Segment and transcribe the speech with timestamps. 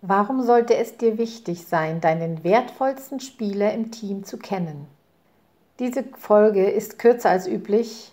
[0.00, 4.86] Warum sollte es dir wichtig sein, deinen wertvollsten Spieler im Team zu kennen?
[5.80, 8.12] Diese Folge ist kürzer als üblich,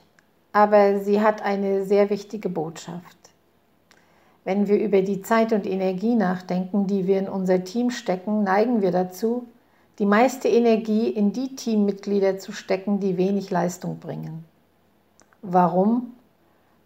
[0.51, 3.17] aber sie hat eine sehr wichtige Botschaft.
[4.43, 8.81] Wenn wir über die Zeit und Energie nachdenken, die wir in unser Team stecken, neigen
[8.81, 9.47] wir dazu,
[9.99, 14.43] die meiste Energie in die Teammitglieder zu stecken, die wenig Leistung bringen.
[15.43, 16.13] Warum?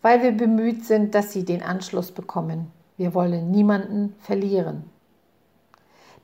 [0.01, 2.71] Weil wir bemüht sind, dass sie den Anschluss bekommen.
[2.99, 4.83] Wir wollen niemanden verlieren.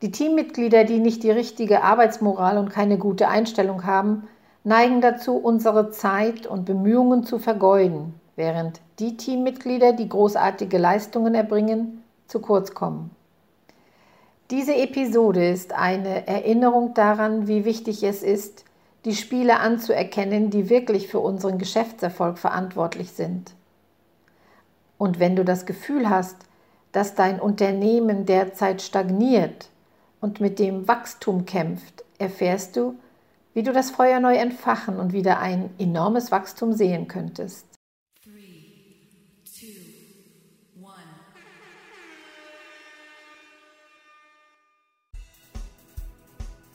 [0.01, 4.27] Die Teammitglieder, die nicht die richtige Arbeitsmoral und keine gute Einstellung haben,
[4.65, 12.03] neigen dazu, unsere Zeit und Bemühungen zu vergeuden, während die Teammitglieder, die großartige Leistungen erbringen,
[12.27, 13.09] zu kurz kommen.
[14.51, 18.65] Diese Episode ist eine Erinnerung daran, wie wichtig es ist,
[19.05, 23.53] die Spiele anzuerkennen, die wirklich für unseren Geschäftserfolg verantwortlich sind.
[24.97, 26.35] Und wenn du das Gefühl hast,
[26.95, 29.67] dass dein Unternehmen derzeit stagniert
[30.21, 32.97] und mit dem Wachstum kämpft, erfährst du,
[33.53, 37.65] wie du das Feuer neu entfachen und wieder ein enormes Wachstum sehen könntest.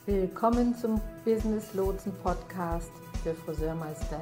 [0.05, 2.91] Willkommen zum Business Lotsen Podcast
[3.23, 4.21] für Friseurmeister,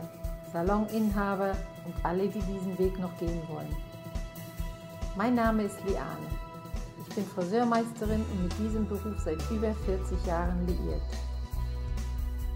[0.53, 3.88] Saloninhaber und alle, die diesen Weg noch gehen wollen.
[5.19, 6.29] Mein Name ist Liane.
[7.01, 11.01] Ich bin Friseurmeisterin und mit diesem Beruf seit über 40 Jahren liiert.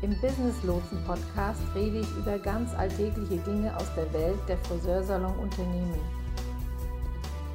[0.02, 6.00] Im Business Lotsen Podcast rede ich über ganz alltägliche Dinge aus der Welt der Friseursalon-Unternehmen.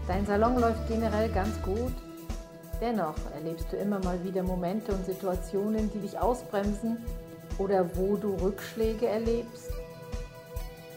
[0.07, 1.95] Dein Salon läuft generell ganz gut.
[2.79, 6.99] Dennoch erlebst du immer mal wieder Momente und Situationen, die dich ausbremsen
[7.57, 9.73] oder wo du Rückschläge erlebst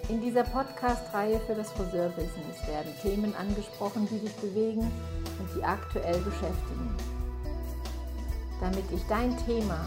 [0.09, 6.17] in dieser Podcast-Reihe für das Friseurbusiness werden Themen angesprochen, die dich bewegen und die aktuell
[6.19, 6.95] beschäftigen.
[8.59, 9.85] Damit ich dein Thema,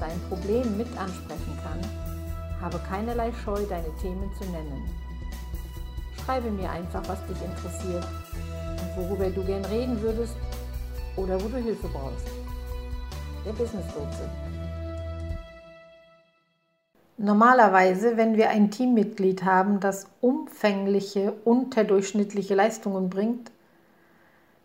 [0.00, 1.80] dein Problem mit ansprechen kann,
[2.60, 4.88] habe keinerlei Scheu, deine Themen zu nennen.
[6.24, 8.06] Schreibe mir einfach, was dich interessiert
[8.80, 10.36] und worüber du gern reden würdest
[11.16, 12.26] oder wo du Hilfe brauchst.
[13.44, 14.30] Der Business Lotse.
[17.24, 23.50] Normalerweise, wenn wir ein Teammitglied haben, das umfängliche, unterdurchschnittliche Leistungen bringt,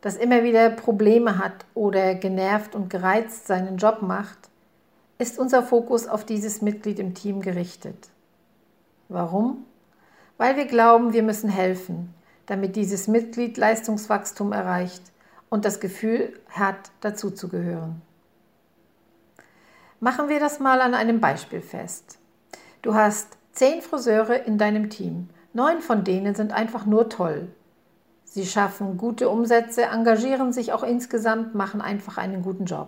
[0.01, 4.49] das immer wieder Probleme hat oder genervt und gereizt seinen Job macht,
[5.19, 8.09] ist unser Fokus auf dieses Mitglied im Team gerichtet.
[9.07, 9.63] Warum?
[10.35, 12.13] Weil wir glauben, wir müssen helfen,
[12.45, 15.03] damit dieses Mitglied Leistungswachstum erreicht
[15.47, 18.01] und das Gefühl hat, dazuzugehören.
[20.01, 22.19] Machen wir das mal an einem Beispiel fest.
[22.81, 25.27] Du hast zehn Friseure in deinem Team.
[25.51, 27.49] Neun von denen sind einfach nur toll.
[28.23, 32.87] Sie schaffen gute Umsätze, engagieren sich auch insgesamt, machen einfach einen guten Job.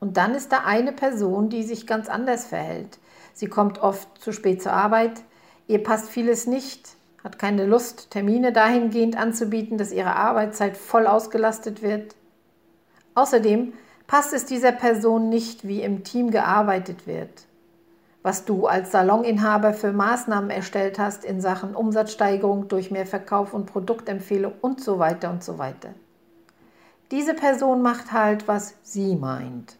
[0.00, 2.98] Und dann ist da eine Person, die sich ganz anders verhält.
[3.34, 5.22] Sie kommt oft zu spät zur Arbeit,
[5.66, 11.82] ihr passt vieles nicht, hat keine Lust, Termine dahingehend anzubieten, dass ihre Arbeitszeit voll ausgelastet
[11.82, 12.14] wird.
[13.14, 13.74] Außerdem
[14.06, 17.46] passt es dieser Person nicht, wie im Team gearbeitet wird
[18.22, 23.66] was du als Saloninhaber für Maßnahmen erstellt hast in Sachen Umsatzsteigerung durch mehr Verkauf und
[23.66, 25.94] Produktempfehlung und so weiter und so weiter.
[27.10, 29.76] Diese Person macht halt, was sie meint,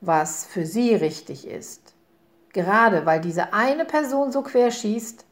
[0.00, 1.94] was für sie richtig ist.
[2.52, 5.24] Gerade weil diese eine Person so querschießt,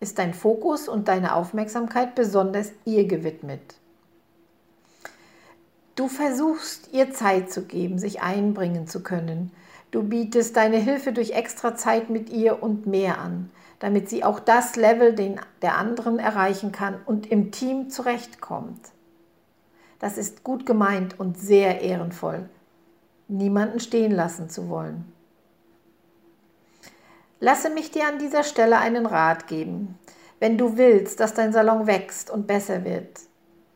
[0.00, 3.76] ist dein Fokus und deine Aufmerksamkeit besonders ihr gewidmet.
[5.98, 9.50] Du versuchst ihr Zeit zu geben, sich einbringen zu können,
[9.90, 14.38] Du bietest deine Hilfe durch extra Zeit mit ihr und mehr an, damit sie auch
[14.38, 18.90] das Level den, der anderen erreichen kann und im Team zurechtkommt.
[19.98, 22.48] Das ist gut gemeint und sehr ehrenvoll,
[23.28, 25.10] niemanden stehen lassen zu wollen.
[27.40, 29.98] Lasse mich dir an dieser Stelle einen Rat geben.
[30.38, 33.20] Wenn du willst, dass dein Salon wächst und besser wird,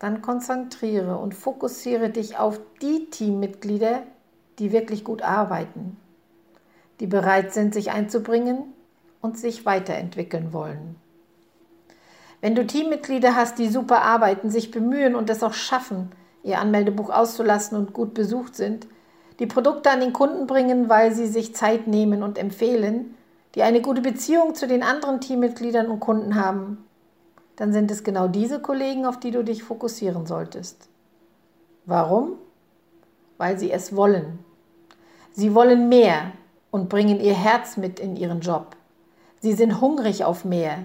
[0.02, 4.02] dann konzentriere und fokussiere dich auf die Teammitglieder,
[4.58, 5.96] die wirklich gut arbeiten
[7.02, 8.72] die bereit sind, sich einzubringen
[9.20, 10.94] und sich weiterentwickeln wollen.
[12.40, 16.12] Wenn du Teammitglieder hast, die super arbeiten, sich bemühen und es auch schaffen,
[16.44, 18.86] ihr Anmeldebuch auszulassen und gut besucht sind,
[19.40, 23.16] die Produkte an den Kunden bringen, weil sie sich Zeit nehmen und empfehlen,
[23.56, 26.84] die eine gute Beziehung zu den anderen Teammitgliedern und Kunden haben,
[27.56, 30.88] dann sind es genau diese Kollegen, auf die du dich fokussieren solltest.
[31.86, 32.34] Warum?
[33.38, 34.38] Weil sie es wollen.
[35.32, 36.32] Sie wollen mehr,
[36.72, 38.74] und bringen ihr Herz mit in ihren Job.
[39.38, 40.84] Sie sind hungrig auf mehr.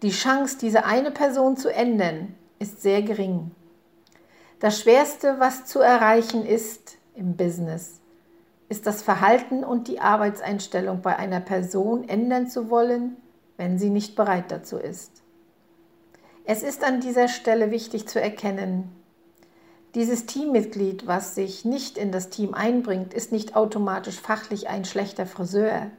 [0.00, 3.50] Die Chance, diese eine Person zu ändern, ist sehr gering.
[4.60, 8.00] Das Schwerste, was zu erreichen ist im Business,
[8.68, 13.16] ist das Verhalten und die Arbeitseinstellung bei einer Person ändern zu wollen,
[13.56, 15.21] wenn sie nicht bereit dazu ist.
[16.44, 18.90] Es ist an dieser Stelle wichtig zu erkennen,
[19.94, 25.26] dieses Teammitglied, was sich nicht in das Team einbringt, ist nicht automatisch fachlich ein schlechter
[25.26, 25.90] Friseur.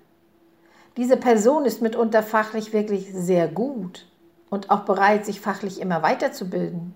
[0.98, 4.08] Diese Person ist mitunter fachlich wirklich sehr gut
[4.50, 6.96] und auch bereit, sich fachlich immer weiterzubilden.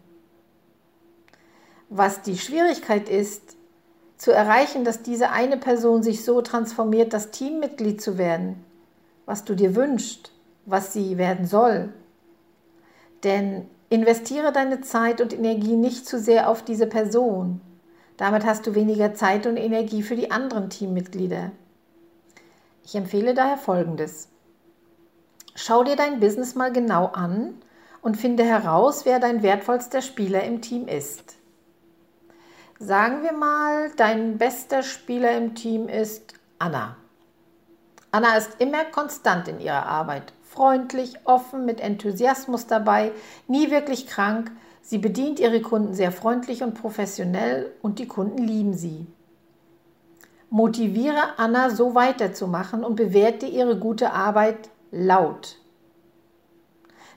[1.89, 3.55] Was die Schwierigkeit ist,
[4.17, 8.63] zu erreichen, dass diese eine Person sich so transformiert, das Teammitglied zu werden,
[9.27, 10.31] was du dir wünschst,
[10.65, 11.93] was sie werden soll.
[13.27, 17.59] Denn investiere deine Zeit und Energie nicht zu sehr auf diese Person.
[18.15, 21.51] Damit hast du weniger Zeit und Energie für die anderen Teammitglieder.
[22.85, 24.29] Ich empfehle daher Folgendes.
[25.55, 27.55] Schau dir dein Business mal genau an
[28.01, 31.35] und finde heraus, wer dein wertvollster Spieler im Team ist.
[32.79, 36.95] Sagen wir mal, dein bester Spieler im Team ist Anna.
[38.11, 43.11] Anna ist immer konstant in ihrer Arbeit, freundlich, offen, mit Enthusiasmus dabei,
[43.47, 44.51] nie wirklich krank.
[44.81, 49.05] Sie bedient ihre Kunden sehr freundlich und professionell und die Kunden lieben sie.
[50.49, 55.57] Motiviere Anna so weiterzumachen und bewerte ihre gute Arbeit laut.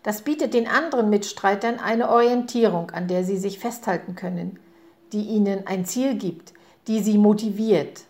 [0.02, 4.58] Das bietet den anderen Mitstreitern eine Orientierung, an der sie sich festhalten können
[5.12, 6.52] die ihnen ein Ziel gibt,
[6.86, 8.04] die sie motiviert.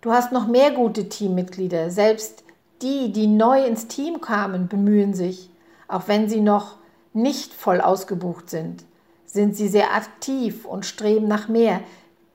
[0.00, 1.90] Du hast noch mehr gute Teammitglieder.
[1.90, 2.44] Selbst
[2.82, 5.50] die, die neu ins Team kamen, bemühen sich,
[5.88, 6.76] auch wenn sie noch
[7.12, 8.84] nicht voll ausgebucht sind.
[9.26, 11.80] Sind sie sehr aktiv und streben nach mehr.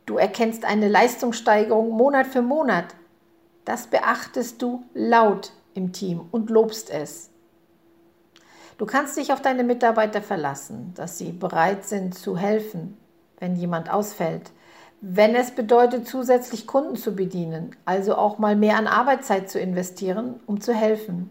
[0.06, 2.88] Du erkennst eine Leistungssteigerung Monat für Monat.
[3.64, 7.30] Das beachtest du laut im Team und lobst es.
[8.78, 12.98] Du kannst dich auf deine Mitarbeiter verlassen, dass sie bereit sind zu helfen,
[13.40, 14.52] wenn jemand ausfällt.
[15.06, 20.40] Wenn es bedeutet, zusätzlich Kunden zu bedienen, also auch mal mehr an Arbeitszeit zu investieren,
[20.46, 21.30] um zu helfen.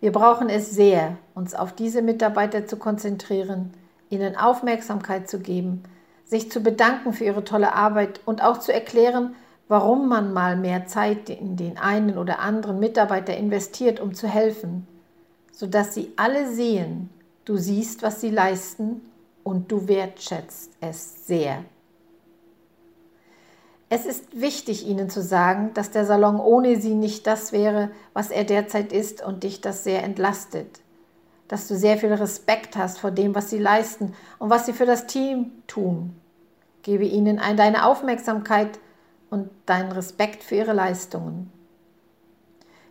[0.00, 3.72] Wir brauchen es sehr, uns auf diese Mitarbeiter zu konzentrieren,
[4.10, 5.84] ihnen Aufmerksamkeit zu geben,
[6.24, 9.36] sich zu bedanken für ihre tolle Arbeit und auch zu erklären,
[9.68, 14.88] warum man mal mehr Zeit in den einen oder anderen Mitarbeiter investiert, um zu helfen,
[15.52, 17.10] sodass sie alle sehen,
[17.44, 19.02] du siehst, was sie leisten
[19.44, 21.62] und du wertschätzt es sehr.
[23.88, 28.30] Es ist wichtig, ihnen zu sagen, dass der Salon ohne sie nicht das wäre, was
[28.30, 30.80] er derzeit ist und dich das sehr entlastet.
[31.46, 34.86] Dass du sehr viel Respekt hast vor dem, was sie leisten und was sie für
[34.86, 36.16] das Team tun.
[36.82, 38.80] Gebe ihnen deine Aufmerksamkeit
[39.30, 41.52] und deinen Respekt für ihre Leistungen.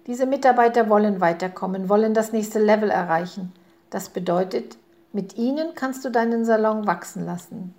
[0.08, 3.52] Diese Mitarbeiter wollen weiterkommen, wollen das nächste Level erreichen.
[3.90, 4.78] Das bedeutet,
[5.12, 7.74] mit ihnen kannst du deinen Salon wachsen lassen.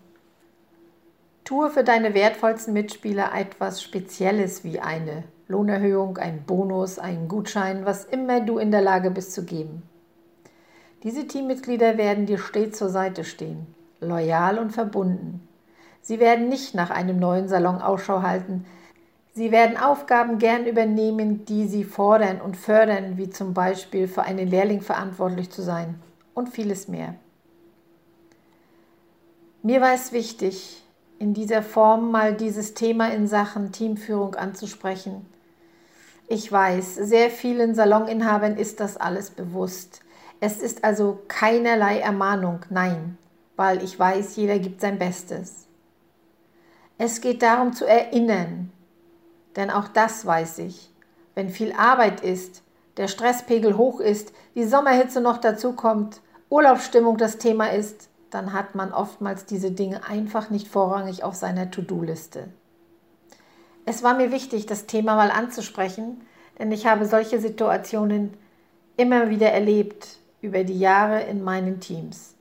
[1.46, 8.04] Tue für deine wertvollsten Mitspieler etwas Spezielles wie eine Lohnerhöhung, ein Bonus, einen Gutschein, was
[8.04, 9.84] immer du in der Lage bist zu geben.
[11.04, 13.68] Diese Teammitglieder werden dir stets zur Seite stehen,
[14.00, 15.46] loyal und verbunden.
[16.02, 18.66] Sie werden nicht nach einem neuen Salon Ausschau halten.
[19.32, 24.48] Sie werden Aufgaben gern übernehmen, die sie fordern und fördern, wie zum Beispiel für einen
[24.48, 25.94] Lehrling verantwortlich zu sein
[26.34, 27.14] und vieles mehr.
[29.62, 30.82] Mir war es wichtig,
[31.18, 35.26] in dieser Form mal dieses Thema in Sachen Teamführung anzusprechen.
[36.28, 40.00] Ich weiß, sehr vielen Saloninhabern ist das alles bewusst.
[40.40, 43.16] Es ist also keinerlei Ermahnung, nein,
[43.54, 45.66] weil ich weiß, jeder gibt sein Bestes.
[46.98, 48.72] Es geht darum zu erinnern,
[49.54, 50.90] denn auch das weiß ich.
[51.34, 52.62] Wenn viel Arbeit ist,
[52.96, 58.74] der Stresspegel hoch ist, die Sommerhitze noch dazu kommt, Urlaubsstimmung das Thema ist, dann hat
[58.74, 62.48] man oftmals diese Dinge einfach nicht vorrangig auf seiner To-Do-Liste.
[63.84, 66.20] Es war mir wichtig, das Thema mal anzusprechen,
[66.58, 68.34] denn ich habe solche Situationen
[68.96, 72.34] immer wieder erlebt über die Jahre in meinen Teams.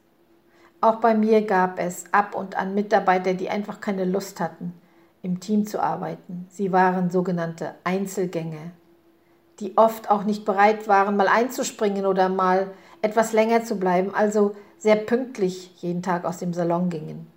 [0.82, 4.74] Auch bei mir gab es ab und an Mitarbeiter, die einfach keine Lust hatten,
[5.22, 6.48] im Team zu arbeiten.
[6.50, 8.72] Sie waren sogenannte Einzelgänger,
[9.60, 14.56] die oft auch nicht bereit waren, mal einzuspringen oder mal etwas länger zu bleiben, also
[14.78, 17.28] sehr pünktlich jeden Tag aus dem Salon gingen.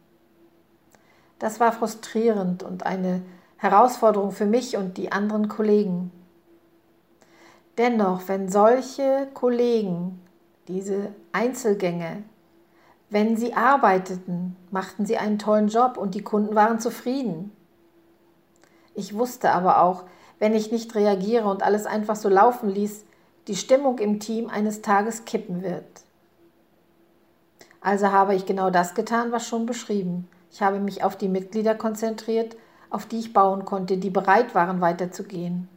[1.38, 3.22] Das war frustrierend und eine
[3.56, 6.10] Herausforderung für mich und die anderen Kollegen.
[7.76, 10.20] Dennoch, wenn solche Kollegen,
[10.66, 12.24] diese Einzelgänge,
[13.10, 17.52] wenn sie arbeiteten, machten sie einen tollen Job und die Kunden waren zufrieden.
[18.94, 20.04] Ich wusste aber auch,
[20.38, 23.04] wenn ich nicht reagiere und alles einfach so laufen ließ,
[23.46, 25.86] die Stimmung im Team eines Tages kippen wird.
[27.80, 30.28] Also habe ich genau das getan, was schon beschrieben.
[30.50, 32.56] Ich habe mich auf die Mitglieder konzentriert,
[32.90, 35.68] auf die ich bauen konnte, die bereit waren, weiterzugehen.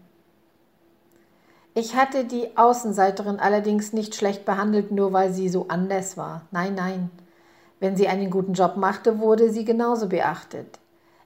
[1.74, 6.41] Ich hatte die Außenseiterin allerdings nicht schlecht behandelt, nur weil sie so anders war.
[6.51, 7.10] Nein, nein.
[7.79, 10.79] Wenn sie einen guten Job machte, wurde sie genauso beachtet.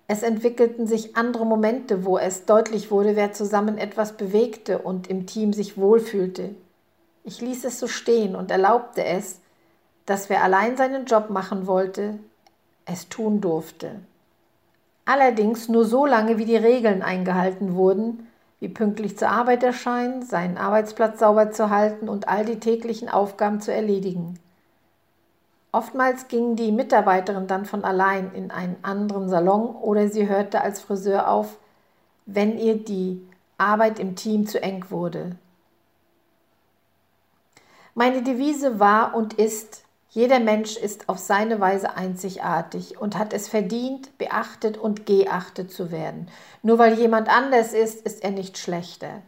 [0.08, 5.25] Es entwickelten sich andere Momente, wo es deutlich wurde, wer zusammen etwas bewegte und im
[5.25, 6.53] Team sich wohlfühlte.
[7.24, 9.39] Ich ließ es so stehen und erlaubte es,
[10.05, 12.19] dass wer allein seinen Job machen wollte,
[12.85, 14.00] es tun durfte.
[15.05, 18.27] Allerdings nur so lange, wie die Regeln eingehalten wurden,
[18.59, 23.62] wie pünktlich zur Arbeit erscheinen, seinen Arbeitsplatz sauber zu halten und all die täglichen Aufgaben
[23.62, 24.39] zu erledigen.
[25.71, 30.79] Oftmals ging die Mitarbeiterin dann von allein in einen anderen Salon oder sie hörte als
[30.79, 31.57] Friseur auf,
[32.25, 33.21] wenn ihr die
[33.57, 35.35] Arbeit im Team zu eng wurde.
[37.93, 39.85] Meine Devise war und ist,
[40.15, 45.91] jeder Mensch ist auf seine Weise einzigartig und hat es verdient, beachtet und geachtet zu
[45.91, 46.29] werden.
[46.63, 49.22] Nur weil jemand anders ist, ist er nicht schlechter.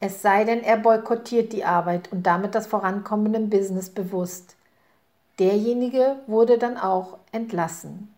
[0.00, 4.56] Es sei denn, er boykottiert die Arbeit und damit das Vorankommen im Business bewusst.
[5.38, 8.12] Derjenige wurde dann auch entlassen.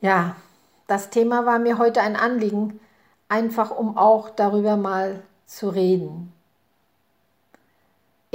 [0.00, 0.36] Ja,
[0.86, 2.78] das Thema war mir heute ein Anliegen,
[3.28, 6.32] einfach um auch darüber mal zu reden.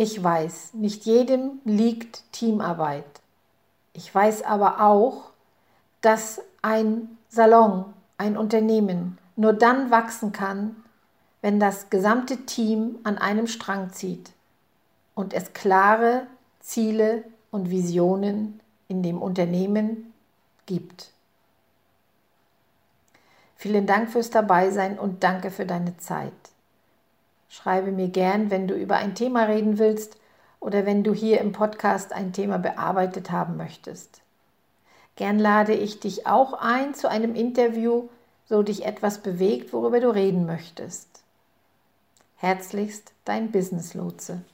[0.04, 3.06] Ich weiß, nicht jedem liegt Teamarbeit.
[3.94, 5.30] Ich weiß aber auch,
[6.02, 7.86] dass ein Salon,
[8.18, 10.76] ein Unternehmen nur dann wachsen kann,
[11.42, 14.32] wenn das gesamte Team an einem Strang zieht
[15.16, 16.28] und es klare
[16.60, 20.14] Ziele und Visionen in dem Unternehmen
[20.66, 21.12] gibt.
[23.56, 26.34] Vielen Dank fürs Dabeisein und danke für deine Zeit.
[27.54, 30.18] Schreibe mir gern, wenn du über ein Thema reden willst
[30.60, 34.22] oder wenn du hier im Podcast ein Thema bearbeitet haben möchtest.
[35.18, 38.10] Gern lade ich dich auch ein zu einem Interview,
[38.46, 41.08] so dich etwas bewegt, worüber du reden möchtest.
[42.38, 44.44] Herzlichst dein Business Lotse.